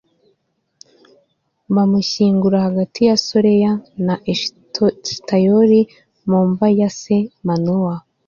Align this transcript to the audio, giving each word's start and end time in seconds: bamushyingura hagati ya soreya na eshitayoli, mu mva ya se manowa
bamushyingura 1.75 2.57
hagati 2.65 2.99
ya 3.07 3.15
soreya 3.25 3.71
na 4.05 4.15
eshitayoli, 4.33 5.81
mu 6.29 6.39
mva 6.49 6.67
ya 6.79 6.89
se 6.99 7.17
manowa 7.47 7.95